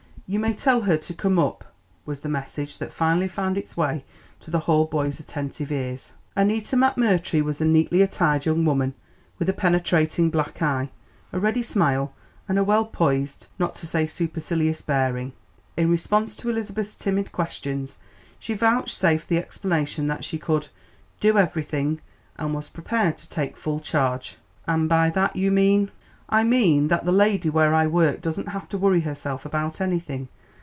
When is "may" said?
0.39-0.53